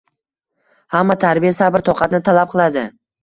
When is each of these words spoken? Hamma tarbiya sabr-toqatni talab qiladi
Hamma 0.95 1.17
tarbiya 1.25 1.53
sabr-toqatni 1.59 2.23
talab 2.31 2.55
qiladi 2.57 2.87